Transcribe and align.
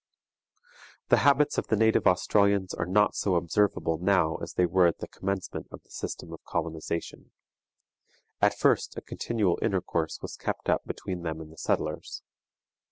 The 1.09 1.17
habits 1.17 1.59
of 1.59 1.67
the 1.67 1.75
native 1.75 2.07
Australians 2.07 2.73
are 2.73 2.87
not 2.87 3.13
so 3.13 3.35
observable 3.35 3.99
now 3.99 4.37
as 4.37 4.53
they 4.55 4.65
were 4.65 4.87
at 4.87 4.97
the 4.97 5.07
commencement 5.07 5.67
of 5.71 5.83
the 5.83 5.91
system 5.91 6.33
of 6.33 6.43
colonization. 6.43 7.29
At 8.41 8.57
first 8.57 8.97
a 8.97 9.01
continual 9.01 9.59
intercourse 9.61 10.17
was 10.19 10.35
kept 10.37 10.69
up 10.69 10.81
between 10.87 11.21
them 11.21 11.39
and 11.39 11.51
the 11.51 11.55
settlers. 11.59 12.23